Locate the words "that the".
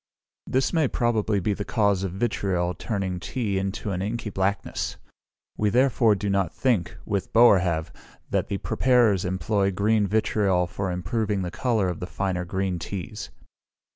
8.31-8.57